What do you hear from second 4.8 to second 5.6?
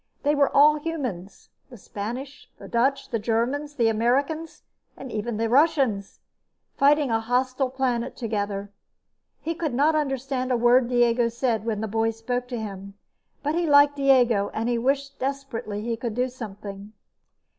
even the